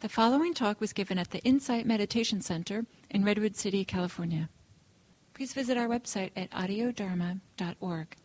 [0.00, 4.48] The following talk was given at the Insight Meditation Center in Redwood City, California.
[5.34, 8.16] Please visit our website at audiodharma.org.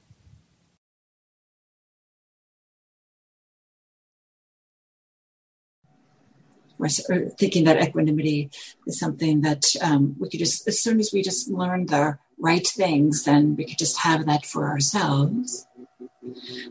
[7.38, 8.49] Thinking that equanimity
[8.87, 12.65] is something that um, we could just, as soon as we just learn the right
[12.65, 15.67] things, then we could just have that for ourselves.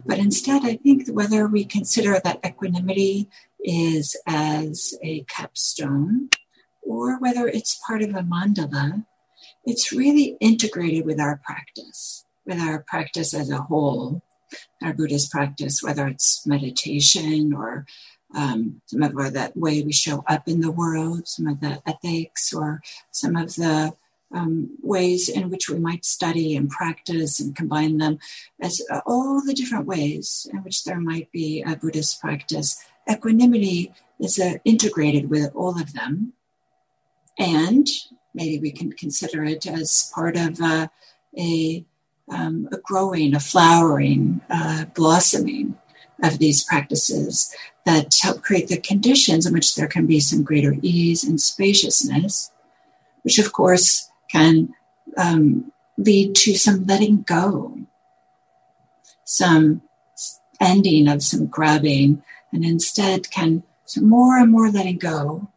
[0.06, 3.28] But instead, I think whether we consider that equanimity
[3.64, 6.28] is as a capstone
[6.82, 9.04] or whether it's part of a mandala,
[9.64, 14.22] it's really integrated with our practice, with our practice as a whole,
[14.82, 17.86] our Buddhist practice, whether it's meditation or
[18.34, 22.52] um, some of the way we show up in the world, some of the ethics,
[22.52, 23.94] or some of the
[24.32, 28.18] um, ways in which we might study and practice and combine them
[28.60, 32.84] as uh, all the different ways in which there might be a Buddhist practice.
[33.10, 36.32] Equanimity is uh, integrated with all of them.
[37.38, 37.86] And
[38.32, 40.88] maybe we can consider it as part of uh,
[41.36, 41.84] a,
[42.30, 45.76] um, a growing, a flowering, uh, blossoming
[46.22, 50.74] of these practices that help create the conditions in which there can be some greater
[50.80, 52.50] ease and spaciousness,
[53.22, 54.74] which of course can
[55.16, 57.78] um, lead to some letting go,
[59.24, 59.82] some
[60.60, 62.22] ending of some grabbing,
[62.54, 65.50] and instead can some more and more letting go.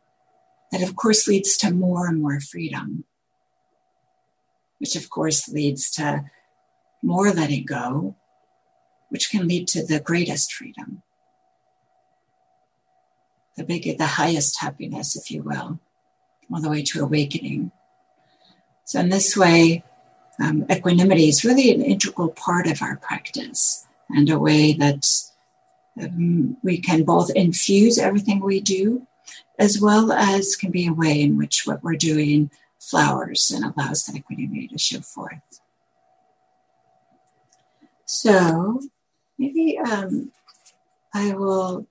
[0.73, 3.05] That of course leads to more and more freedom,
[4.79, 6.25] which of course leads to
[7.01, 8.17] more letting go,
[9.07, 11.03] which can lead to the greatest freedom
[13.57, 15.79] the bigger, the highest happiness, if you will,
[16.53, 17.71] all the way to awakening.
[18.85, 19.83] So, in this way,
[20.39, 25.05] um, equanimity is really an integral part of our practice and a way that
[26.01, 29.07] um, we can both infuse everything we do,
[29.59, 34.05] as well as can be a way in which what we're doing flowers and allows
[34.05, 35.61] that equanimity to show forth.
[38.05, 38.79] So,
[39.37, 40.31] maybe um,
[41.13, 41.87] I will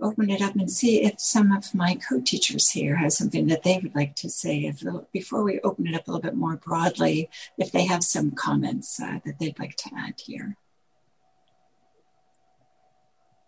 [0.00, 3.80] open it up and see if some of my co-teachers here have something that they
[3.82, 4.60] would like to say.
[4.60, 8.30] If before we open it up a little bit more broadly, if they have some
[8.32, 10.56] comments uh, that they'd like to add here.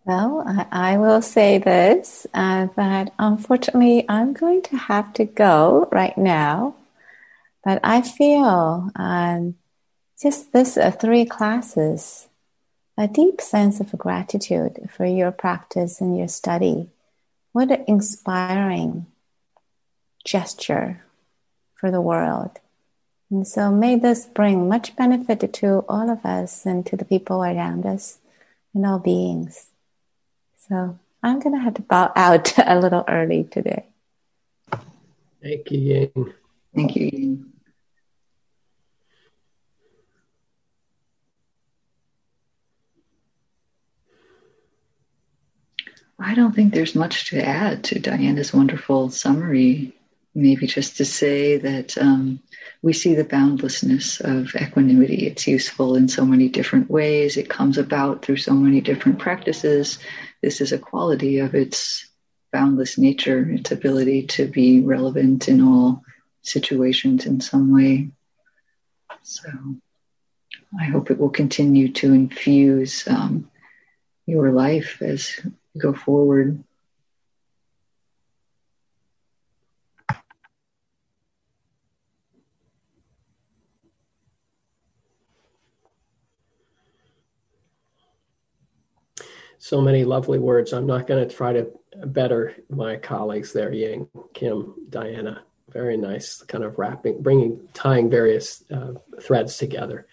[0.05, 5.87] Well, I, I will say this uh, that unfortunately I'm going to have to go
[5.91, 6.75] right now,
[7.63, 9.55] but I feel um,
[10.21, 12.27] just this uh, three classes
[12.99, 16.89] a deep sense of gratitude for your practice and your study.
[17.53, 19.05] What an inspiring
[20.25, 21.01] gesture
[21.75, 22.59] for the world.
[23.31, 27.41] And so may this bring much benefit to all of us and to the people
[27.41, 28.17] around us
[28.73, 29.68] and all beings.
[30.69, 33.87] So I'm going to have to bow out a little early today.
[35.41, 36.33] Thank you, Ying.
[36.75, 37.45] Thank you, Ying.
[46.21, 49.95] I don't think there's much to add to Diana's wonderful summary.
[50.35, 52.39] Maybe just to say that um,
[52.81, 55.25] we see the boundlessness of equanimity.
[55.25, 59.97] It's useful in so many different ways, it comes about through so many different practices.
[60.41, 62.07] This is a quality of its
[62.51, 66.03] boundless nature, its ability to be relevant in all
[66.41, 68.09] situations in some way.
[69.23, 69.49] So
[70.79, 73.49] I hope it will continue to infuse um,
[74.25, 76.63] your life as you go forward.
[89.59, 90.73] So many lovely words.
[90.73, 91.69] I'm not going to try to
[92.05, 95.43] better my colleagues there, Ying, Kim, Diana.
[95.69, 100.07] Very nice, kind of wrapping, bringing, tying various uh, threads together.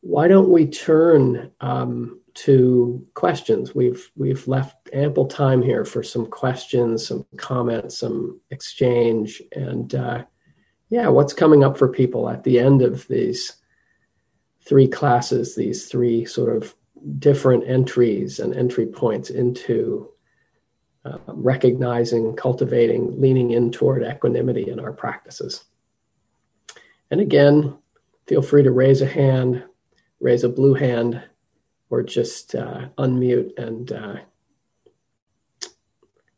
[0.00, 3.74] Why don't we turn um, to questions.
[3.74, 10.24] We've we've left ample time here for some questions, some comments, some exchange, and uh,
[10.88, 13.56] yeah, what's coming up for people at the end of these
[14.64, 16.74] three classes, these three sort of
[17.18, 20.08] different entries and entry points into
[21.04, 25.64] uh, recognizing, cultivating, leaning in toward equanimity in our practices.
[27.10, 27.76] And again,
[28.26, 29.64] feel free to raise a hand,
[30.20, 31.22] raise a blue hand
[31.90, 34.16] or just uh, unmute and uh,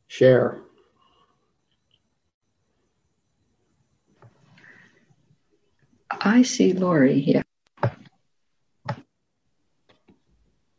[0.09, 0.61] share.
[6.11, 7.44] I see Lori here.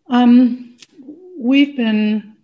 [0.08, 0.78] Um,
[1.38, 2.36] we've been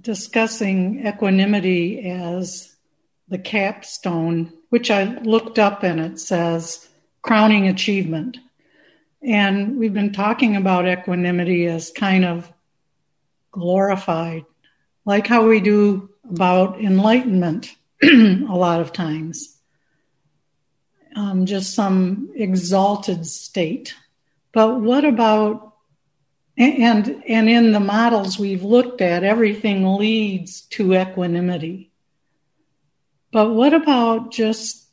[0.00, 2.74] discussing equanimity as
[3.28, 6.88] the capstone, which I looked up and it says
[7.22, 8.38] crowning achievement.
[9.22, 12.52] And we've been talking about equanimity as kind of
[13.52, 14.44] glorified,
[15.04, 18.08] like how we do about enlightenment a
[18.48, 19.56] lot of times.
[21.14, 23.94] Um, just some exalted state.
[24.52, 25.72] But what about
[26.56, 31.90] and and in the models we've looked at, everything leads to equanimity.
[33.32, 34.86] But what about just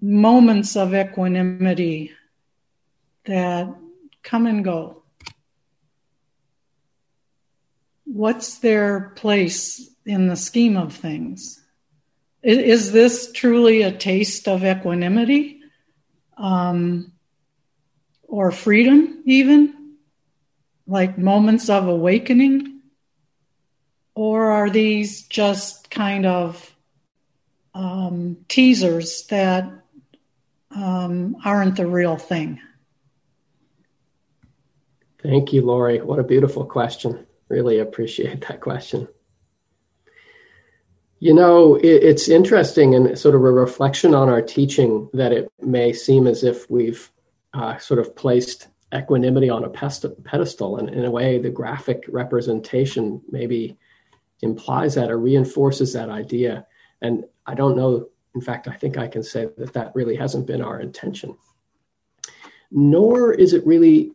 [0.00, 2.10] moments of equanimity
[3.26, 3.72] that
[4.24, 5.04] come and go?
[8.04, 11.60] What's their place in the scheme of things?
[12.42, 15.60] Is, this truly a taste of equanimity
[16.36, 17.11] um,
[18.32, 19.94] or freedom, even?
[20.86, 22.80] Like moments of awakening?
[24.14, 26.74] Or are these just kind of
[27.74, 29.70] um, teasers that
[30.70, 32.58] um, aren't the real thing?
[35.22, 36.00] Thank you, Lori.
[36.00, 37.26] What a beautiful question.
[37.48, 39.08] Really appreciate that question.
[41.18, 45.52] You know, it, it's interesting and sort of a reflection on our teaching that it
[45.60, 47.12] may seem as if we've
[47.54, 50.78] uh, sort of placed equanimity on a pedestal.
[50.78, 53.78] And in a way, the graphic representation maybe
[54.42, 56.66] implies that or reinforces that idea.
[57.00, 60.46] And I don't know, in fact, I think I can say that that really hasn't
[60.46, 61.36] been our intention.
[62.70, 64.12] Nor is it really,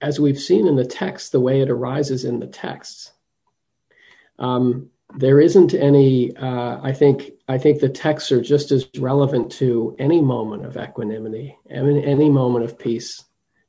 [0.00, 3.12] as we've seen in the text, the way it arises in the texts.
[4.38, 6.36] Um, there isn't any.
[6.36, 7.32] Uh, I think.
[7.48, 12.28] I think the texts are just as relevant to any moment of equanimity, any, any
[12.28, 13.24] moment of peace,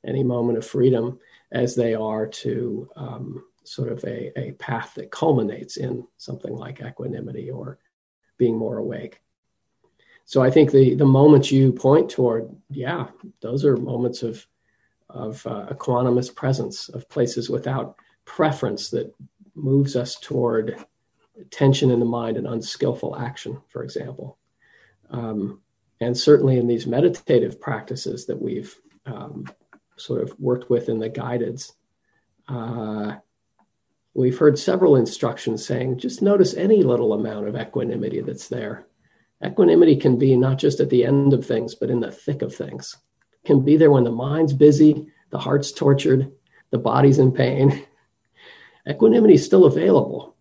[0.06, 1.20] any moment of freedom,
[1.52, 6.82] as they are to um, sort of a, a path that culminates in something like
[6.82, 7.78] equanimity or
[8.38, 9.22] being more awake.
[10.26, 13.08] So I think the the moments you point toward, yeah,
[13.42, 14.46] those are moments of
[15.10, 17.96] of uh, equanimous presence, of places without
[18.26, 19.14] preference that
[19.56, 20.86] moves us toward
[21.52, 24.38] tension in the mind and unskillful action, for example.
[25.10, 25.62] Um,
[26.02, 28.76] and certainly in these meditative practices that we've
[29.06, 29.46] um,
[29.98, 31.74] sort of worked with in the guideds,
[32.48, 33.16] uh,
[34.14, 38.86] we've heard several instructions saying just notice any little amount of equanimity that's there.
[39.46, 42.54] Equanimity can be not just at the end of things, but in the thick of
[42.54, 42.98] things.
[43.32, 46.32] It can be there when the mind's busy, the heart's tortured,
[46.72, 47.86] the body's in pain.
[48.90, 50.36] Equanimity is still available.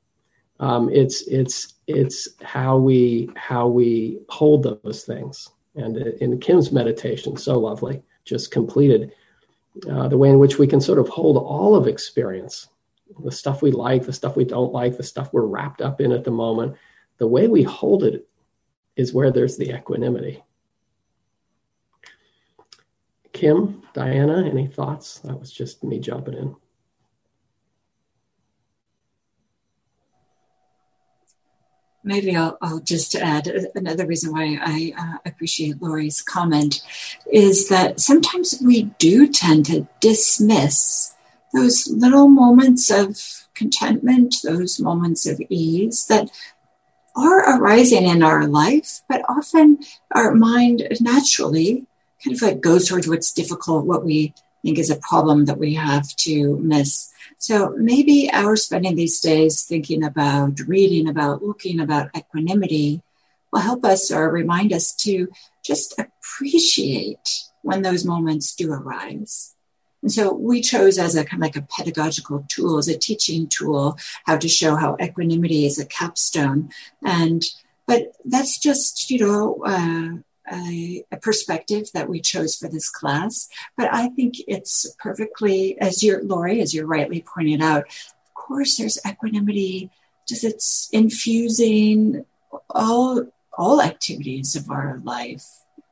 [0.61, 5.49] Um, it's it's it's how we how we hold those things.
[5.75, 9.13] And in Kim's meditation, so lovely, just completed,
[9.89, 12.69] uh, the way in which we can sort of hold all of experience,
[13.23, 16.11] the stuff we like, the stuff we don't like, the stuff we're wrapped up in
[16.11, 16.77] at the moment.
[17.19, 18.29] The way we hold it
[18.97, 20.43] is where there's the equanimity.
[23.33, 25.21] Kim, Diana, any thoughts?
[25.21, 26.57] That was just me jumping in.
[32.09, 36.83] Maybe I'll, I'll, just add another reason why I uh, appreciate Lori's comment
[37.31, 41.15] is that sometimes we do tend to dismiss
[41.53, 43.19] those little moments of
[43.55, 46.31] contentment, those moments of ease that
[47.15, 49.79] are arising in our life, but often
[50.12, 51.85] our mind naturally
[52.25, 55.75] kind of like goes towards what's difficult, what we think is a problem that we
[55.75, 57.12] have to miss.
[57.38, 63.00] So maybe our spending these days thinking about, reading about, looking about equanimity
[63.52, 65.28] will help us or remind us to
[65.64, 69.54] just appreciate when those moments do arise.
[70.02, 73.49] And so we chose as a kind of like a pedagogical tool, as a teaching
[73.49, 76.71] tool, how to show how equanimity is a capstone.
[77.04, 77.42] And
[77.87, 83.49] but that's just you know uh, a, a, perspective that we chose for this class.
[83.76, 88.76] But I think it's perfectly, as you Lori, as you're rightly pointed out, of course,
[88.76, 89.90] there's equanimity,
[90.28, 92.25] just it's infusing
[92.71, 93.26] all
[93.57, 95.45] all activities of our life,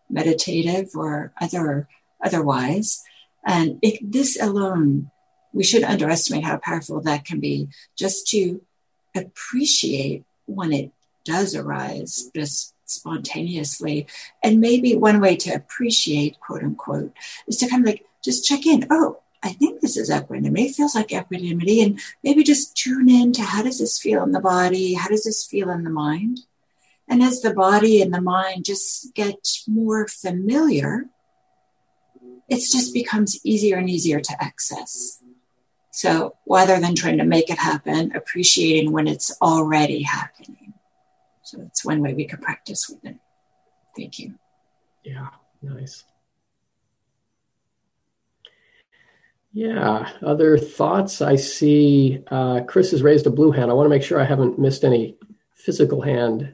[0.08, 1.88] meditative or other
[2.24, 3.02] otherwise.
[3.44, 5.10] And it, this alone,
[5.52, 7.68] we should underestimate how powerful that can be.
[7.96, 8.60] Just to
[9.14, 10.92] appreciate when it
[11.24, 14.06] does arise, just spontaneously.
[14.42, 17.12] And maybe one way to appreciate, quote unquote,
[17.46, 18.86] is to kind of like just check in.
[18.90, 20.66] Oh, I think this is equanimity.
[20.66, 21.82] It feels like equanimity.
[21.82, 24.94] And maybe just tune in to how does this feel in the body?
[24.94, 26.40] How does this feel in the mind?
[27.08, 31.06] And as the body and the mind just get more familiar,
[32.48, 35.22] it just becomes easier and easier to access.
[35.90, 40.65] So rather than trying to make it happen, appreciating when it's already happening.
[41.46, 43.16] So that's one way we could practice with it.
[43.96, 44.34] Thank you.
[45.04, 45.28] Yeah,
[45.62, 46.02] nice.
[49.52, 51.22] Yeah, other thoughts?
[51.22, 53.70] I see uh, Chris has raised a blue hand.
[53.70, 55.16] I want to make sure I haven't missed any
[55.54, 56.52] physical hand,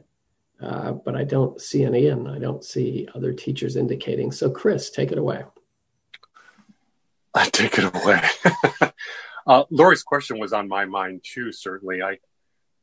[0.61, 4.31] uh, but I don't see any and I don't see other teachers indicating.
[4.31, 5.43] So, Chris, take it away.
[7.33, 8.91] I take it away.
[9.47, 11.51] uh, Lori's question was on my mind too.
[11.51, 12.19] Certainly, I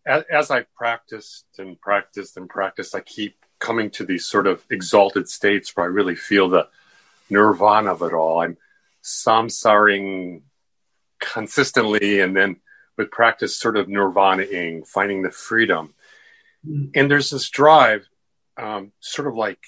[0.07, 4.65] as, as I practiced and practiced and practiced, I keep coming to these sort of
[4.71, 6.69] exalted states where I really feel the
[7.29, 8.41] nirvana of it all.
[8.41, 8.57] I'm
[9.03, 10.43] samsaring
[11.21, 12.57] consistently and then
[12.97, 15.95] with practice sort of nirvanaing, finding the freedom.
[16.67, 16.91] Mm.
[16.95, 18.09] And there's this drive,
[18.57, 19.61] um, sort of like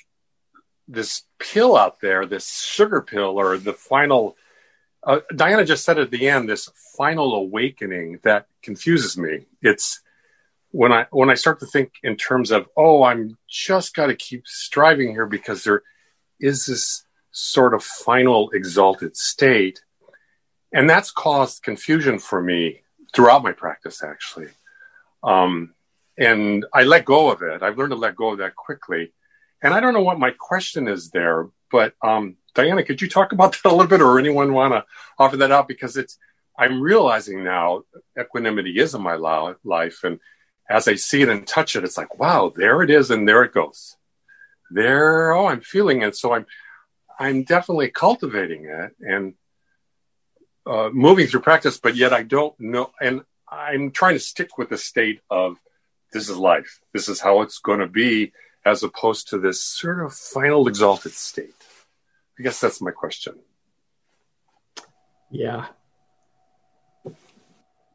[0.88, 4.36] this pill out there, this sugar pill or the final.
[5.02, 9.46] Uh, Diana just said at the end, this final awakening that confuses me.
[9.60, 10.00] It's
[10.73, 14.17] when I when I start to think in terms of, oh, I'm just got to
[14.17, 15.83] keep striving here because there
[16.41, 19.81] is this sort of final exalted state.
[20.73, 22.81] And that's caused confusion for me
[23.14, 24.49] throughout my practice, actually.
[25.23, 25.75] Um,
[26.19, 27.62] and I let go of it.
[27.62, 29.12] I've learned to let go of that quickly.
[29.62, 33.33] And I don't know what my question is there, but um, Diana, could you talk
[33.33, 34.85] about that a little bit, or anyone want to
[35.19, 35.69] offer that out?
[35.69, 36.19] Because it's
[36.59, 37.85] I'm realizing now
[38.19, 40.19] equanimity is in my life, and
[40.73, 43.43] as I see it and touch it, it's like, wow, there it is, and there
[43.43, 43.97] it goes.
[44.71, 46.17] There, oh, I'm feeling it.
[46.17, 46.47] So I'm
[47.19, 49.35] I'm definitely cultivating it and
[50.67, 52.91] uh, moving through practice, but yet I don't know.
[53.00, 55.59] And I'm trying to stick with the state of
[56.12, 56.81] this is life.
[56.93, 58.33] This is how it's going to be,
[58.64, 61.55] as opposed to this sort of final exalted state.
[62.38, 63.35] I guess that's my question.
[65.31, 65.67] Yeah.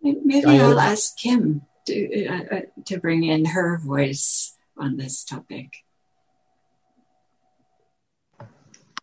[0.02, 5.84] Maybe I'll ask Kim to, uh, uh, to bring in her voice on this topic.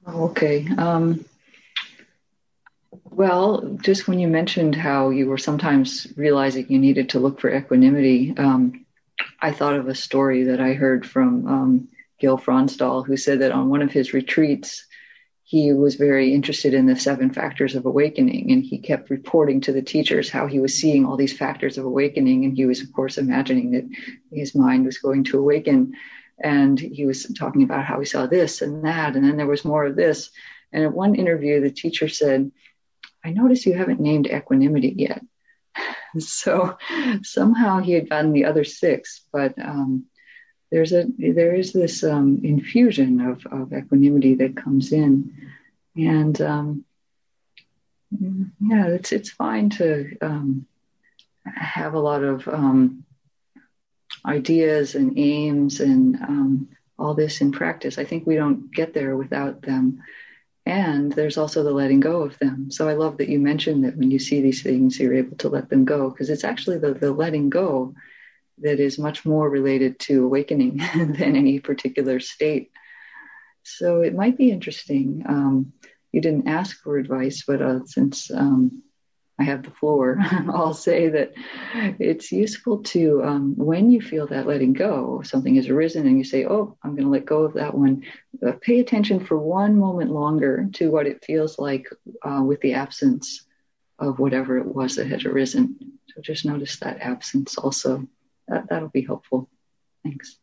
[0.07, 0.69] Okay.
[0.79, 1.25] Um,
[3.11, 7.55] well, just when you mentioned how you were sometimes realizing you needed to look for
[7.55, 8.85] equanimity, um,
[9.41, 11.89] I thought of a story that I heard from um,
[12.21, 14.87] Gil Fronsdal, who said that on one of his retreats,
[15.45, 19.73] he was very interested in the seven factors of awakening, and he kept reporting to
[19.73, 22.93] the teachers how he was seeing all these factors of awakening, and he was, of
[22.93, 23.85] course, imagining that
[24.33, 25.93] his mind was going to awaken
[26.39, 29.65] and he was talking about how he saw this and that and then there was
[29.65, 30.31] more of this.
[30.73, 32.51] And at one interview the teacher said
[33.25, 35.23] i notice you haven't named equanimity yet.
[36.17, 36.79] So
[37.23, 40.07] somehow he had gotten the other six but um,
[40.71, 45.53] there's a there is this um, infusion of, of equanimity that comes in
[45.97, 46.85] and um,
[48.61, 50.67] yeah it's it's fine to um,
[51.47, 53.05] have a lot of um,
[54.27, 56.69] ideas and aims and um,
[56.99, 57.99] all this in practice.
[57.99, 60.03] I think we don't get there without them.
[60.67, 62.71] And there's also the letting go of them.
[62.71, 65.51] So I love that you mentioned that when you see these things, you're able to
[65.51, 67.95] let them go because it's actually the, the letting go
[68.59, 72.71] that is much more related to awakening than any particular state.
[73.63, 75.25] So it might be interesting.
[75.27, 75.73] Um,
[76.13, 78.83] you didn't ask for advice, but uh, since um,
[79.39, 81.33] I have the floor, I'll say that
[81.99, 86.25] it's useful to, um, when you feel that letting go, something has arisen and you
[86.25, 88.05] say, Oh, I'm going to let go of that one,
[88.47, 91.89] uh, pay attention for one moment longer to what it feels like
[92.23, 93.45] uh, with the absence
[93.99, 95.77] of whatever it was that had arisen.
[96.15, 98.07] So just notice that absence also.
[98.49, 99.49] That, that'll be helpful.
[100.03, 100.37] Thanks.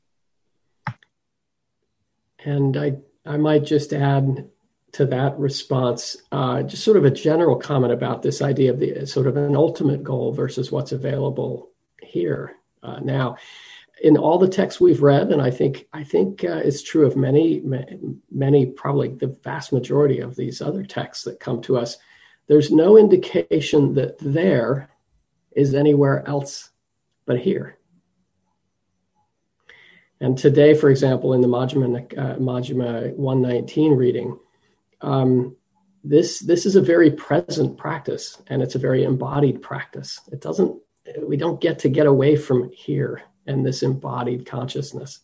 [2.44, 4.50] And I, I might just add
[4.94, 9.06] to that response, uh, just sort of a general comment about this idea of the
[9.06, 11.70] sort of an ultimate goal versus what's available
[12.02, 13.38] here uh, now.
[14.04, 17.16] In all the texts we've read, and I think I think uh, it's true of
[17.16, 17.62] many,
[18.32, 21.98] many, probably the vast majority of these other texts that come to us.
[22.48, 24.90] There's no indication that there
[25.56, 26.72] is anywhere else
[27.26, 27.78] but here.
[30.22, 34.38] And today, for example, in the Majjhima, uh, Majjhima 119 reading,
[35.02, 35.56] um,
[36.04, 40.20] this this is a very present practice and it's a very embodied practice.
[40.32, 40.80] It doesn't
[41.24, 45.20] we don't get to get away from here and this embodied consciousness.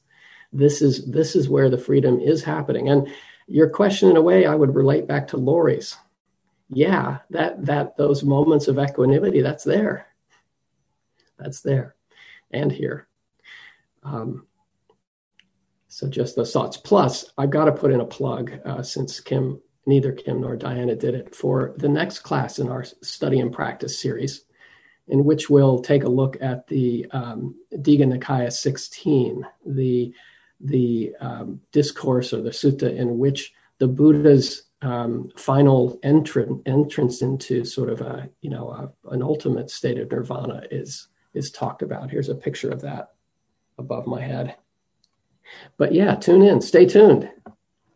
[0.51, 2.89] This is this is where the freedom is happening.
[2.89, 3.07] And
[3.47, 5.95] your question in a way i would relate back to lori's.
[6.69, 10.07] Yeah that that those moments of equanimity that's there.
[11.39, 11.95] That's there
[12.51, 13.07] and here.
[14.03, 14.47] Um,
[15.97, 19.59] so just those thoughts plus i've got to put in a plug uh, since kim
[19.87, 23.99] neither Kim nor Diana did it, for the next class in our study and practice
[23.99, 24.43] series,
[25.07, 30.13] in which we'll take a look at the um, Digha Nikaya 16, the,
[30.59, 37.65] the um, discourse or the sutta in which the Buddha's um, final entrance entrance into
[37.65, 42.11] sort of a you know a, an ultimate state of nirvana is is talked about.
[42.11, 43.13] Here's a picture of that
[43.79, 44.55] above my head.
[45.77, 47.29] But yeah, tune in, stay tuned,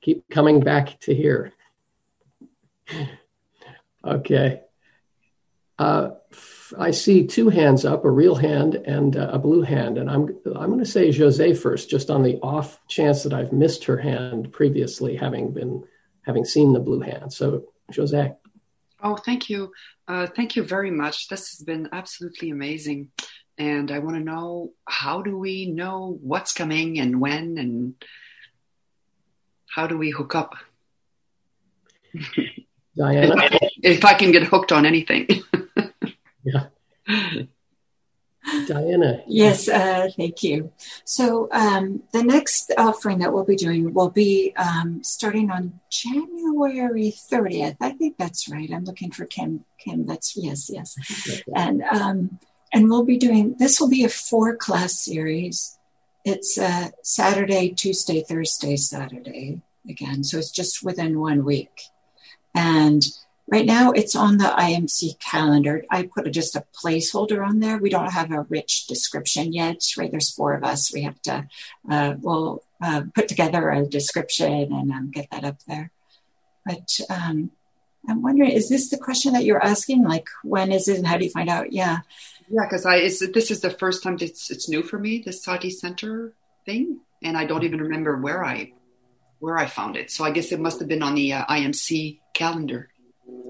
[0.01, 1.53] keep coming back to here.
[4.05, 4.61] okay.
[5.79, 6.11] Uh,
[6.77, 10.39] I see two hands up, a real hand and uh, a blue hand, and I'm
[10.55, 13.97] I'm going to say Jose first, just on the off chance that I've missed her
[13.97, 15.83] hand previously, having been
[16.21, 17.33] having seen the blue hand.
[17.33, 17.65] So,
[17.95, 18.33] Jose.
[19.03, 19.71] Oh, thank you.
[20.07, 21.27] Uh, thank you very much.
[21.27, 23.09] This has been absolutely amazing.
[23.61, 27.93] And I want to know how do we know what's coming and when and
[29.69, 30.55] how do we hook up?
[32.97, 33.35] Diana?
[33.83, 35.27] if I can get hooked on anything.
[36.43, 36.69] yeah.
[38.65, 39.21] Diana.
[39.27, 40.73] Yes, uh, thank you.
[41.05, 47.13] So um, the next offering that we'll be doing will be um, starting on January
[47.31, 47.77] 30th.
[47.79, 48.71] I think that's right.
[48.73, 49.65] I'm looking for Kim.
[49.77, 50.97] Kim, that's yes, yes.
[51.55, 52.39] And um,
[52.73, 53.79] and we'll be doing this.
[53.79, 55.77] Will be a four class series.
[56.23, 60.23] It's uh, Saturday, Tuesday, Thursday, Saturday again.
[60.23, 61.81] So it's just within one week,
[62.53, 63.03] and
[63.51, 65.83] Right now, it's on the IMC calendar.
[65.89, 67.77] I put a, just a placeholder on there.
[67.77, 70.09] We don't have a rich description yet, right?
[70.09, 70.93] There's four of us.
[70.93, 71.49] We have to,
[71.89, 75.91] uh, we'll uh, put together a description and um, get that up there.
[76.65, 77.51] But um,
[78.07, 80.05] I'm wondering, is this the question that you're asking?
[80.05, 81.73] Like, when is it and how do you find out?
[81.73, 81.99] Yeah.
[82.51, 85.69] Yeah, because I this is the first time it's it's new for me, the Sati
[85.69, 86.33] Center
[86.65, 88.73] thing, and I don't even remember where I
[89.39, 90.11] where I found it.
[90.11, 92.89] So I guess it must have been on the uh, IMC calendar.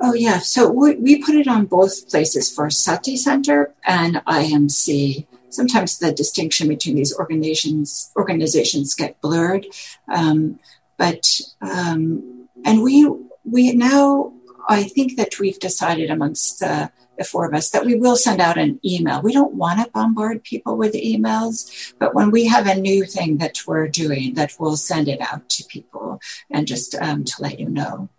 [0.02, 0.40] Oh, yeah.
[0.40, 5.28] So we, we put it on both places for Sati Center and IMC.
[5.50, 9.66] Sometimes the distinction between these organizations organizations get blurred,
[10.08, 10.60] um,
[10.98, 13.10] but um, and we
[13.44, 14.34] we now
[14.70, 18.42] I think that we've decided amongst the, the four of us that we will send
[18.42, 19.22] out an email.
[19.22, 23.38] We don't want to bombard people with emails, but when we have a new thing
[23.38, 27.60] that we're doing, that we'll send it out to people and just um, to let
[27.60, 28.10] you know.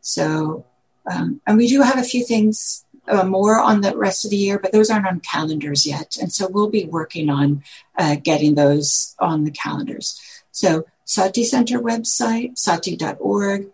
[0.00, 0.64] So
[1.10, 4.36] um, and we do have a few things uh, more on the rest of the
[4.36, 6.16] year, but those aren't on calendars yet.
[6.20, 7.62] And so we'll be working on
[7.96, 10.20] uh, getting those on the calendars.
[10.52, 13.68] So Sati Center website, sati.org,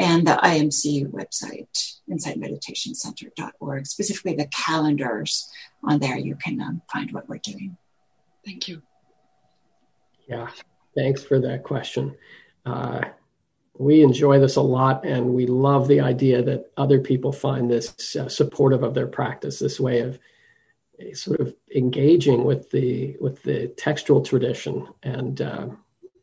[0.00, 5.48] and the IMC website, insightmeditationcenter.org, specifically the calendars
[5.84, 6.18] on there.
[6.18, 7.76] You can um, find what we're doing.
[8.44, 8.82] Thank you.
[10.26, 10.48] Yeah,
[10.96, 12.16] thanks for that question.
[12.64, 13.02] Uh,
[13.78, 18.16] we enjoy this a lot and we love the idea that other people find this
[18.16, 20.18] uh, supportive of their practice this way of
[21.00, 25.66] uh, sort of engaging with the with the textual tradition and uh,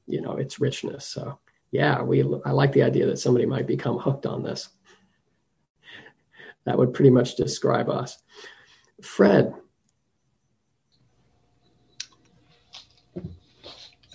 [0.05, 1.39] you know its richness so
[1.71, 4.69] yeah we i like the idea that somebody might become hooked on this
[6.65, 8.17] that would pretty much describe us
[9.01, 9.53] fred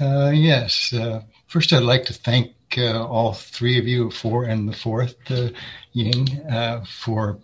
[0.00, 4.68] uh, yes uh, first i'd like to thank uh, all three of you, four and
[4.68, 5.48] the fourth, uh,
[5.92, 7.38] Ying, uh, for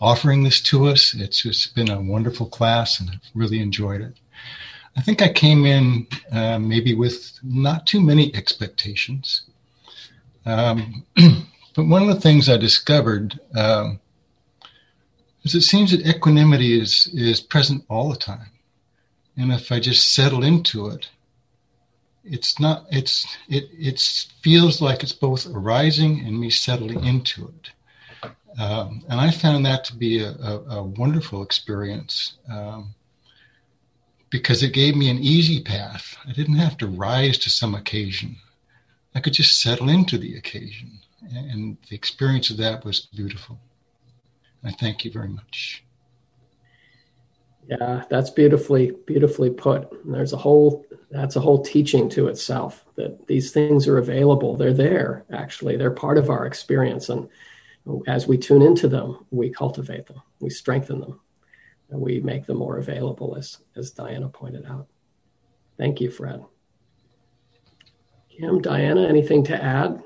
[0.00, 1.14] offering this to us.
[1.14, 4.14] It's just been a wonderful class and I've really enjoyed it.
[4.96, 9.42] I think I came in uh, maybe with not too many expectations.
[10.44, 11.04] Um,
[11.74, 14.00] but one of the things I discovered um,
[15.42, 18.50] is it seems that equanimity is, is present all the time.
[19.36, 21.08] And if I just settle into it,
[22.24, 24.00] it's not it's it it
[24.42, 27.70] feels like it's both arising and me settling into it.
[28.60, 32.94] Um, and i found that to be a, a, a wonderful experience um,
[34.28, 36.16] because it gave me an easy path.
[36.28, 38.36] I didn't have to rise to some occasion
[39.14, 40.98] i could just settle into the occasion
[41.30, 43.58] and the experience of that was beautiful
[44.64, 45.84] i thank you very much
[47.68, 49.88] yeah, that's beautifully beautifully put.
[50.04, 54.56] there's a whole that's a whole teaching to itself that these things are available.
[54.56, 55.76] They're there actually.
[55.76, 57.28] They're part of our experience and
[58.06, 61.20] as we tune into them, we cultivate them, we strengthen them,
[61.90, 64.88] and we make them more available as as Diana pointed out.
[65.78, 66.44] Thank you, Fred.
[68.38, 70.02] Kim, Diana, anything to add?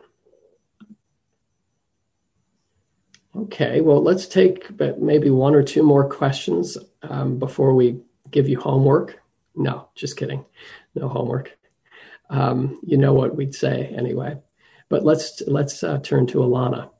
[3.37, 8.59] Okay, well, let's take maybe one or two more questions um, before we give you
[8.59, 9.21] homework.
[9.55, 10.45] No, just kidding.
[10.95, 11.57] No homework.
[12.29, 14.39] Um, you know what we'd say anyway.
[14.89, 16.91] But let's let's uh, turn to Alana.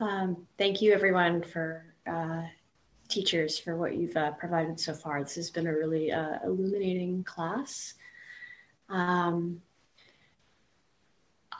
[0.00, 2.42] Um, thank you, everyone, for uh,
[3.12, 5.22] teachers for what you've uh, provided so far.
[5.22, 7.94] This has been a really uh, illuminating class.
[8.88, 9.62] Um,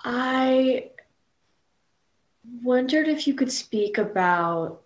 [0.04, 0.90] I
[2.62, 4.82] wondered if you could speak about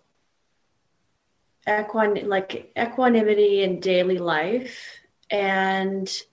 [1.67, 4.99] equan like equanimity in daily life
[5.29, 6.23] and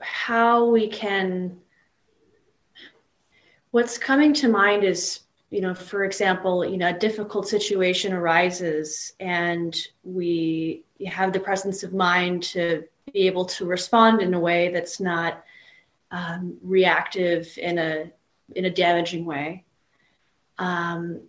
[0.00, 1.56] how we can
[3.70, 5.20] what's coming to mind is
[5.54, 11.84] you know for example you know a difficult situation arises and we have the presence
[11.84, 15.44] of mind to be able to respond in a way that's not
[16.10, 18.10] um, reactive in a
[18.56, 19.62] in a damaging way.
[20.58, 21.20] Um,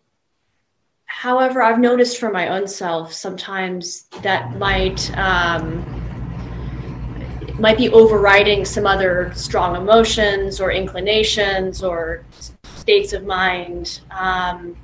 [1.06, 5.86] however i've noticed for my own self sometimes that might um,
[7.60, 12.26] might be overriding some other strong emotions or inclinations or
[12.86, 14.78] states of mind um,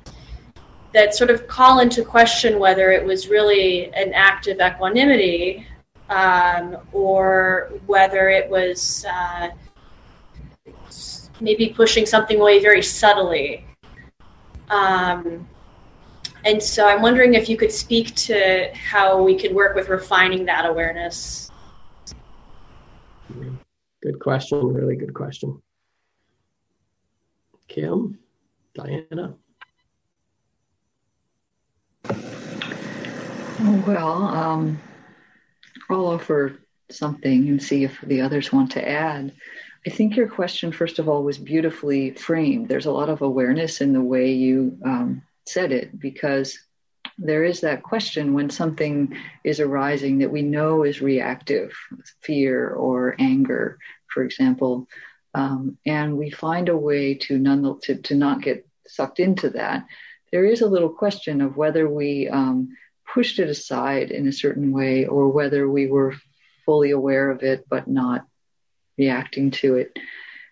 [0.92, 5.64] that sort of call into question whether it was really an act of equanimity
[6.08, 9.50] um, or whether it was uh,
[11.40, 13.64] maybe pushing something away very subtly.
[14.68, 15.46] Um,
[16.44, 20.44] and so I'm wondering if you could speak to how we could work with refining
[20.46, 21.52] that awareness.
[24.02, 24.58] Good question.
[24.72, 25.62] Really good question.
[27.72, 28.18] Kim,
[28.74, 29.34] Diana.
[33.86, 34.78] Well, um,
[35.88, 36.58] I'll offer
[36.90, 39.32] something and see if the others want to add.
[39.86, 42.68] I think your question, first of all, was beautifully framed.
[42.68, 46.58] There's a lot of awareness in the way you um, said it because
[47.16, 51.72] there is that question when something is arising that we know is reactive,
[52.20, 54.88] fear or anger, for example.
[55.34, 59.86] Um, and we find a way to, none, to, to not get sucked into that.
[60.30, 62.76] There is a little question of whether we um,
[63.12, 66.14] pushed it aside in a certain way or whether we were
[66.64, 68.26] fully aware of it but not
[68.98, 69.98] reacting to it.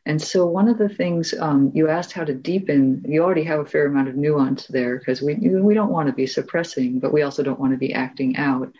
[0.06, 3.60] And so, one of the things um, you asked how to deepen, you already have
[3.60, 7.12] a fair amount of nuance there because we we don't want to be suppressing, but
[7.12, 8.72] we also don't want to be acting out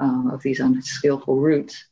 [0.00, 1.84] uh, of these unskillful roots.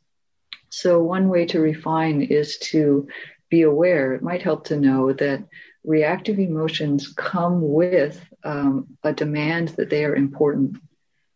[0.70, 3.06] So, one way to refine is to
[3.54, 4.14] be aware.
[4.14, 5.44] It might help to know that
[5.84, 10.76] reactive emotions come with um, a demand that they are important.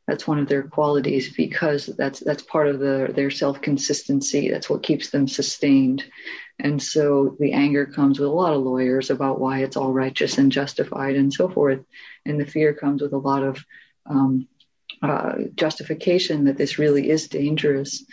[0.08, 4.50] That's one of their qualities because that's that's part of the, their self consistency.
[4.50, 6.04] That's what keeps them sustained.
[6.58, 10.38] And so the anger comes with a lot of lawyers about why it's all righteous
[10.38, 11.82] and justified and so forth.
[12.26, 13.64] And the fear comes with a lot of
[14.06, 14.48] um,
[15.02, 18.04] uh, justification that this really is dangerous.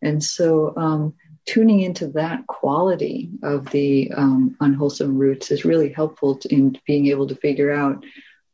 [0.00, 1.14] And so um,
[1.46, 7.06] tuning into that quality of the um, unwholesome roots is really helpful to, in being
[7.06, 8.04] able to figure out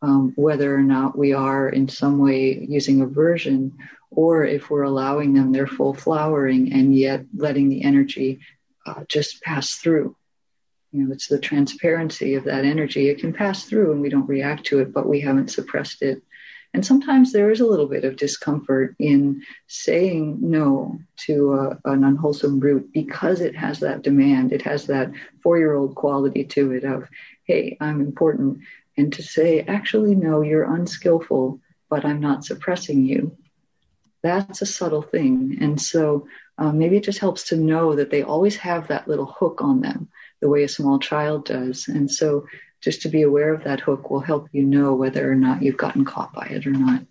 [0.02, 3.76] um, whether or not we are in some way using aversion
[4.10, 8.40] or if we're allowing them their full flowering and yet letting the energy
[8.86, 10.16] uh, just pass through.
[10.92, 13.08] You know, it's the transparency of that energy.
[13.08, 16.22] It can pass through and we don't react to it, but we haven't suppressed it.
[16.76, 22.04] And sometimes there is a little bit of discomfort in saying no to a, an
[22.04, 24.52] unwholesome root because it has that demand.
[24.52, 25.10] It has that
[25.42, 27.08] four year old quality to it of,
[27.44, 28.58] hey, I'm important.
[28.98, 33.34] And to say, actually, no, you're unskillful, but I'm not suppressing you.
[34.22, 35.56] That's a subtle thing.
[35.62, 39.24] And so um, maybe it just helps to know that they always have that little
[39.24, 40.10] hook on them,
[40.42, 41.88] the way a small child does.
[41.88, 42.44] And so
[42.80, 45.76] just to be aware of that hook will help you know whether or not you've
[45.76, 47.02] gotten caught by it or not.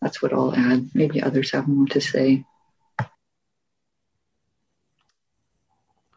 [0.00, 0.90] That's what I'll add.
[0.94, 2.44] Maybe others have more to say.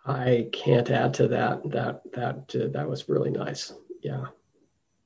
[0.05, 1.69] I can't add to that.
[1.71, 3.73] That that uh, that was really nice.
[4.01, 4.25] Yeah.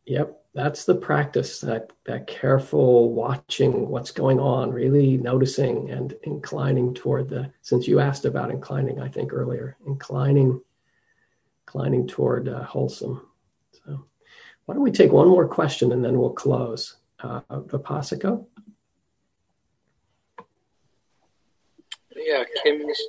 [0.06, 6.94] Yep that's the practice that that careful watching what's going on really noticing and inclining
[6.94, 10.60] toward the since you asked about inclining i think earlier inclining
[11.68, 13.29] inclining toward uh, wholesome so
[14.70, 18.46] why don't we take one more question and then we'll close uh, Vipasika?
[22.16, 23.02] yeah kim's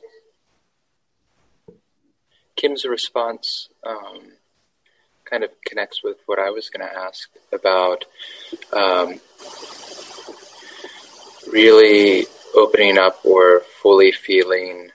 [2.57, 4.33] kim's response um,
[5.27, 8.07] kind of connects with what I was going to ask about
[8.73, 9.21] um,
[11.53, 14.93] really opening up or fully feeling,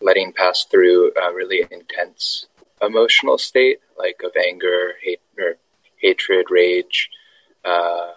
[0.00, 2.46] letting pass through a really intense
[2.80, 5.20] emotional state, like of anger, hate,
[6.06, 7.10] hatred, rage,
[7.64, 8.12] uh,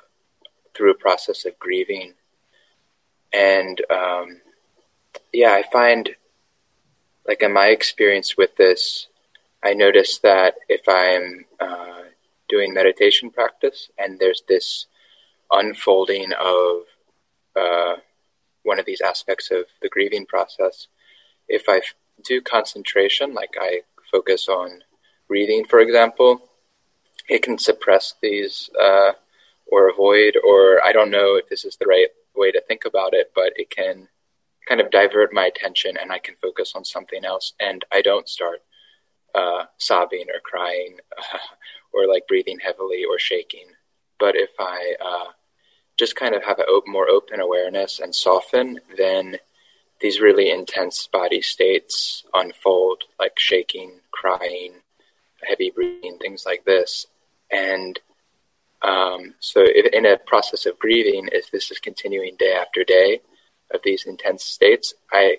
[0.73, 2.13] through a process of grieving.
[3.34, 4.41] And um,
[5.34, 6.04] yeah, I find,
[7.28, 9.08] like in my experience with this,
[9.63, 12.04] I notice that if I'm uh,
[12.47, 14.88] doing meditation practice, and there's this
[15.52, 16.84] unfolding of
[17.56, 17.95] uh,
[18.63, 20.88] one of these aspects of the grieving process.
[21.47, 21.82] If I
[22.23, 24.84] do concentration, like I focus on
[25.28, 26.48] breathing, for example,
[27.30, 29.12] it can suppress these uh,
[29.68, 33.13] or avoid, or I don't know if this is the right way to think about
[33.13, 34.08] it, but it can
[34.68, 38.28] kind of divert my attention and I can focus on something else and I don't
[38.28, 38.62] start
[39.34, 41.38] uh, sobbing or crying uh,
[41.94, 43.68] or like breathing heavily or shaking.
[44.20, 45.32] But if I uh,
[45.98, 49.38] just kind of have a op- more open awareness and soften, then
[50.02, 54.76] these really intense body states unfold, like shaking, crying,
[55.48, 57.08] heavy breathing, things like this.
[57.51, 57.99] And
[58.81, 63.21] um, so, if, in a process of grieving, if this is continuing day after day
[63.73, 65.38] of these intense states, I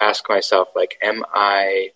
[0.00, 1.90] ask myself, like, am I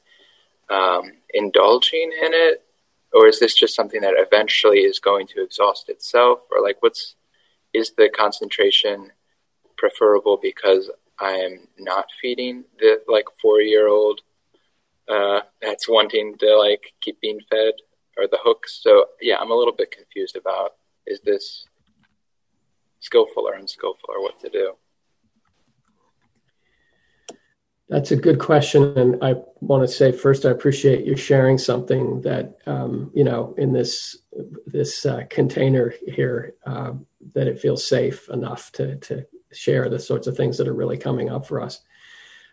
[0.68, 2.64] um, indulging in it,
[3.12, 7.14] or is this just something that eventually is going to exhaust itself, or like, what's
[7.72, 9.10] is the concentration
[9.76, 14.20] preferable because I am not feeding the like four year old
[15.08, 17.74] uh, that's wanting to like keep being fed
[18.16, 18.80] or the hooks.
[18.82, 20.72] So yeah, I'm a little bit confused about
[21.06, 21.66] is this
[23.00, 24.74] skillful or unskillful or what to do?
[27.88, 32.22] That's a good question, and I want to say first, I appreciate you sharing something
[32.22, 34.16] that um, you know in this
[34.66, 36.92] this uh, container here uh,
[37.34, 40.96] that it feels safe enough to to share the sorts of things that are really
[40.96, 41.80] coming up for us.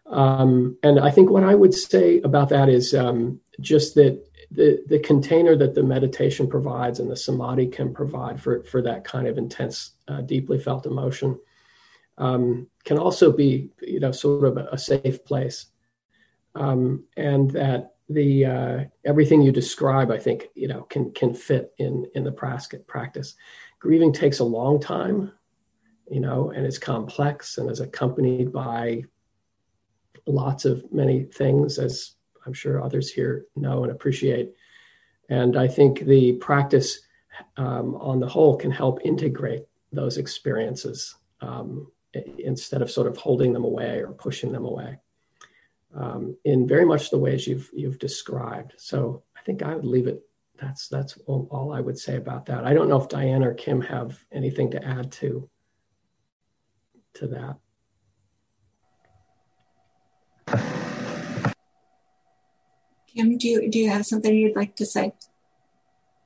[0.07, 4.83] Um, and I think what I would say about that is um, just that the
[4.87, 9.27] the container that the meditation provides and the samadhi can provide for for that kind
[9.27, 11.39] of intense, uh, deeply felt emotion
[12.19, 15.67] um, can also be you know sort of a, a safe place,
[16.55, 21.73] um, and that the uh, everything you describe, I think you know can can fit
[21.77, 23.35] in in the practice.
[23.79, 25.31] Grieving takes a long time,
[26.11, 29.03] you know, and it's complex and is accompanied by
[30.27, 32.15] lots of many things, as
[32.49, 34.55] I'm sure others here know and appreciate.
[35.29, 37.01] And I think the practice
[37.57, 41.91] um, on the whole can help integrate those experiences um,
[42.39, 44.97] instead of sort of holding them away or pushing them away
[45.95, 48.73] um, in very much the ways you've you've described.
[48.77, 50.23] So I think I would leave it.
[50.59, 52.65] That's that's all, all I would say about that.
[52.65, 55.47] I don't know if Diane or Kim have anything to add to
[57.13, 57.57] to that.
[63.23, 65.13] Do you, do you have something you'd like to say?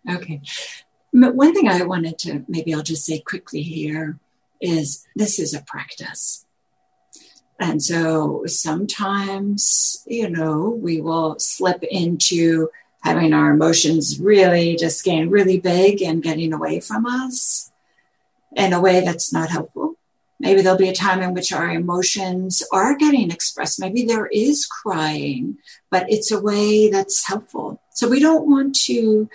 [0.09, 0.41] Okay.
[1.11, 4.19] One thing I wanted to maybe I'll just say quickly here
[4.59, 6.45] is this is a practice.
[7.59, 12.69] And so sometimes, you know, we will slip into
[13.03, 17.71] having our emotions really just getting really big and getting away from us
[18.55, 19.92] in a way that's not helpful.
[20.43, 23.79] Maybe there'll be a time in which our emotions are getting expressed.
[23.79, 25.57] Maybe there is crying,
[25.89, 27.81] but it's a way that's helpful.
[27.91, 29.29] So we don't want to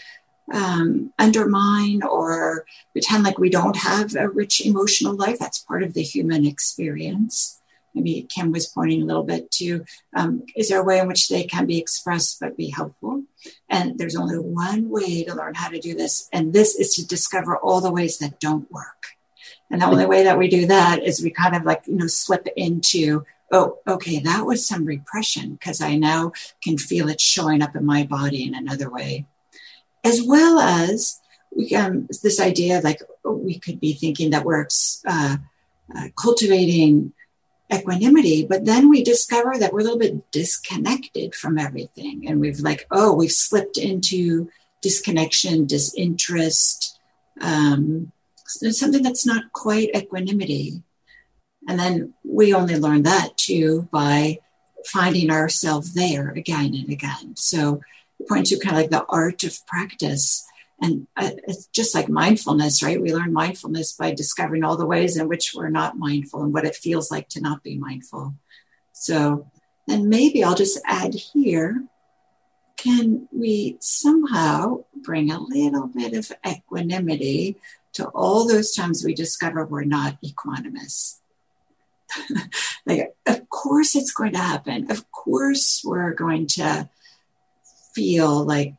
[0.52, 5.38] um, undermine or pretend like we don't have a rich emotional life.
[5.38, 7.58] That's part of the human experience.
[7.94, 11.30] Maybe Kim was pointing a little bit to um, is there a way in which
[11.30, 13.24] they can be expressed but be helpful?
[13.70, 17.06] And there's only one way to learn how to do this, and this is to
[17.06, 19.17] discover all the ways that don't work.
[19.70, 22.06] And the only way that we do that is we kind of like, you know,
[22.06, 27.62] slip into, oh, okay, that was some repression because I now can feel it showing
[27.62, 29.26] up in my body in another way.
[30.04, 31.20] As well as
[31.54, 34.66] we, um, this idea like we could be thinking that we're
[35.06, 35.36] uh,
[35.94, 37.12] uh, cultivating
[37.72, 42.26] equanimity, but then we discover that we're a little bit disconnected from everything.
[42.26, 44.50] And we've like, oh, we've slipped into
[44.80, 46.98] disconnection, disinterest,
[47.40, 48.12] um,
[48.48, 50.82] something that's not quite equanimity.
[51.68, 54.38] And then we only learn that too by
[54.86, 57.36] finding ourselves there again and again.
[57.36, 57.80] So
[58.28, 60.44] point to kind of like the art of practice.
[60.80, 63.00] And uh, it's just like mindfulness, right?
[63.00, 66.64] We learn mindfulness by discovering all the ways in which we're not mindful and what
[66.64, 68.34] it feels like to not be mindful.
[68.92, 69.46] So
[69.88, 71.84] and maybe I'll just add here
[72.76, 77.56] can we somehow bring a little bit of equanimity
[77.94, 81.18] to all those times we discover we're not equanimous.
[82.86, 84.90] like, of course, it's going to happen.
[84.90, 86.88] Of course, we're going to
[87.94, 88.74] feel like,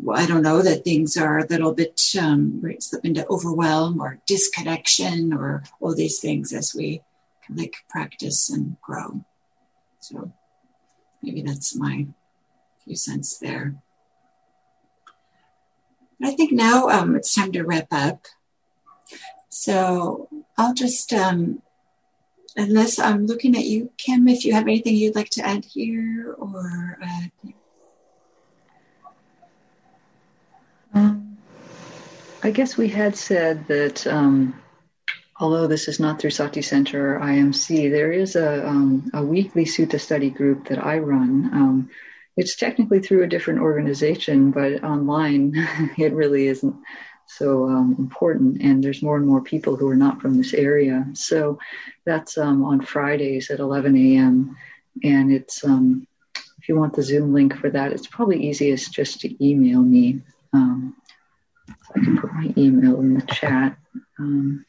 [0.00, 4.20] well, I don't know, that things are a little bit um, slip into overwhelm or
[4.26, 7.02] disconnection or all these things as we
[7.48, 9.24] like practice and grow.
[10.00, 10.32] So
[11.22, 12.06] maybe that's my
[12.84, 13.74] few cents there.
[16.22, 18.26] I think now um, it's time to wrap up.
[19.50, 21.60] So I'll just, um,
[22.56, 26.34] unless I'm looking at you, Kim, if you have anything you'd like to add here
[26.38, 26.98] or.
[27.02, 27.48] Uh,
[30.94, 31.36] um,
[32.42, 34.54] I guess we had said that um,
[35.38, 39.64] although this is not through Sati Center or IMC, there is a, um, a weekly
[39.64, 41.50] Sutta study group that I run.
[41.52, 41.90] Um,
[42.36, 45.52] it's technically through a different organization, but online
[45.98, 46.76] it really isn't
[47.36, 48.60] so um, important.
[48.60, 51.06] And there's more and more people who are not from this area.
[51.14, 51.58] So
[52.04, 54.56] that's um, on Fridays at 11 a.m.
[55.04, 59.20] And it's, um, if you want the Zoom link for that, it's probably easiest just
[59.20, 60.22] to email me.
[60.52, 60.96] Um,
[61.68, 63.76] so I can put my email in the chat.
[64.18, 64.66] Um,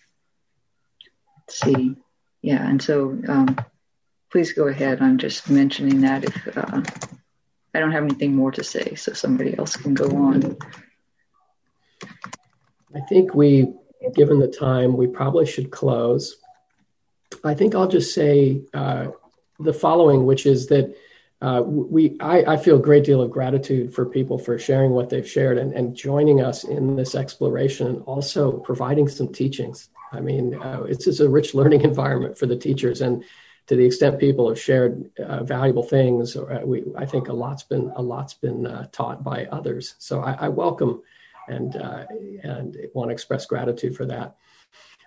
[1.40, 1.96] let's see.
[2.44, 3.58] Yeah, and so um,
[4.32, 5.02] please go ahead.
[5.02, 6.82] I'm just mentioning that if uh,
[7.74, 10.58] I don't have anything more to say, so somebody else can go on.
[12.96, 13.74] I think we,
[14.16, 16.38] given the time, we probably should close.
[17.44, 19.08] I think I'll just say uh,
[19.60, 20.96] the following, which is that
[21.42, 25.10] uh, we I, I, feel a great deal of gratitude for people for sharing what
[25.10, 29.90] they've shared and, and joining us in this exploration and also providing some teachings.
[30.12, 33.24] I mean, uh, it's just a rich learning environment for the teachers and
[33.68, 37.64] to the extent people have shared uh, valuable things, uh, we, I think a lot's
[37.64, 39.96] been a lot's been uh, taught by others.
[39.98, 41.02] So I, I welcome
[41.52, 42.06] and uh,
[42.44, 44.36] and want to express gratitude for that.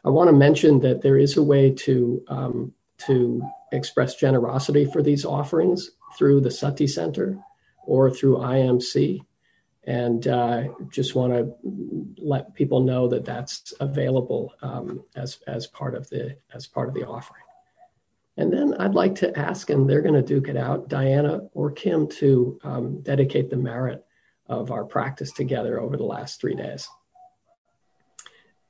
[0.04, 2.72] I want to mention that there is a way to um,
[3.06, 7.38] to express generosity for these offerings through the Sati Center
[7.86, 9.20] or through IMC,
[9.84, 11.54] and uh, just want to
[12.18, 16.94] let people know that that's available um, as as part of the as part of
[16.94, 17.40] the offering.
[18.36, 21.70] And then I'd like to ask, and they're going to duke it out, Diana or
[21.70, 24.04] Kim, to um, dedicate the merit
[24.48, 26.88] of our practice together over the last three days.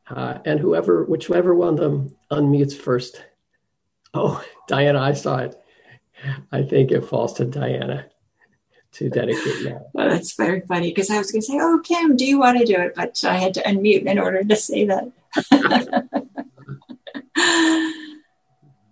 [0.09, 3.25] Uh, and whoever, whichever one of them unmutes first.
[4.13, 5.57] Oh, Diana, I saw it.
[6.53, 8.07] I think it falls to Diana
[8.93, 9.87] to dedicate now.
[9.93, 12.59] Well, that's very funny because I was going to say, "Oh, Kim, do you want
[12.59, 15.11] to do it?" But I had to unmute in order to say that.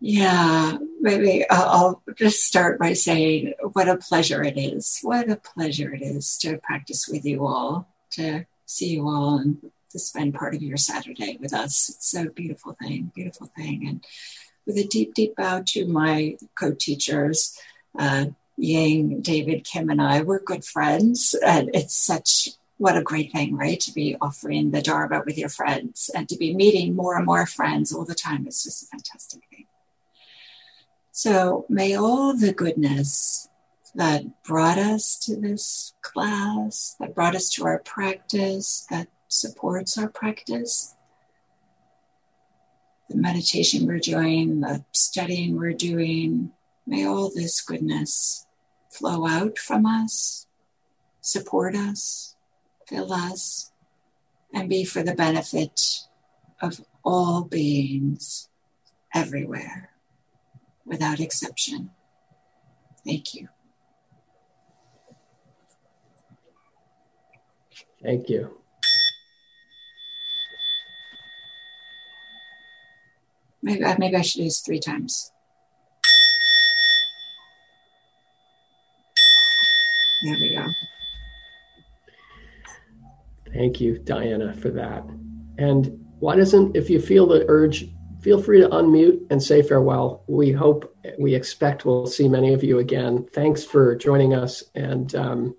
[0.05, 4.99] Yeah, maybe I'll just start by saying what a pleasure it is.
[5.03, 9.71] What a pleasure it is to practice with you all, to see you all, and
[9.91, 11.91] to spend part of your Saturday with us.
[11.91, 13.87] It's a beautiful thing, beautiful thing.
[13.87, 14.05] And
[14.67, 17.59] with a deep, deep bow to my co teachers,
[17.99, 21.35] uh, Ying, David, Kim, and I, we're good friends.
[21.45, 23.79] And it's such what a great thing, right?
[23.79, 27.47] To be offering the Dharma with your friends and to be meeting more and more
[27.47, 28.45] friends all the time.
[28.47, 29.67] It's just a fantastic thing.
[31.13, 33.49] So may all the goodness
[33.95, 40.09] that brought us to this class, that brought us to our practice, that supports our
[40.09, 40.95] practice,
[43.11, 46.53] the meditation we're doing, the studying we're doing,
[46.87, 48.47] may all this goodness
[48.91, 50.47] flow out from us,
[51.21, 52.35] support us,
[52.89, 53.73] fill us,
[54.53, 55.81] and be for the benefit
[56.61, 58.49] of all beings
[59.15, 59.91] everywhere
[60.85, 61.91] without exception.
[63.05, 63.49] Thank you.
[68.03, 68.51] Thank you.
[73.63, 75.31] Maybe, uh, maybe I should do this three times.
[80.25, 80.67] There we go.
[83.53, 85.05] Thank you, Diana, for that.
[85.59, 87.89] And why doesn't, if you feel the urge
[88.23, 90.23] feel free to unmute and say farewell.
[90.29, 93.27] We hope, we expect we'll see many of you again.
[93.33, 95.57] Thanks for joining us and um,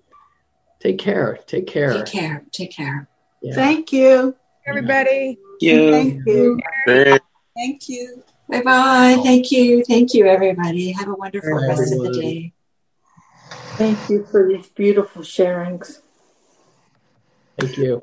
[0.84, 1.38] take care.
[1.46, 1.94] Take care.
[1.94, 2.44] Take care.
[2.52, 3.08] Take care.
[3.42, 3.54] Yeah.
[3.54, 5.38] Thank you, everybody.
[5.60, 5.90] Thank you.
[5.90, 6.60] Thank you.
[7.56, 8.22] Thank you.
[8.48, 9.20] Bye bye.
[9.22, 9.82] Thank you.
[9.84, 10.92] Thank you, everybody.
[10.92, 12.06] Have a wonderful Bye, rest everyone.
[12.06, 12.52] of the day.
[13.76, 16.00] Thank you for these beautiful sharings.
[17.58, 18.02] Thank you.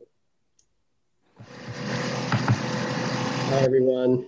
[1.38, 4.26] Hi, everyone.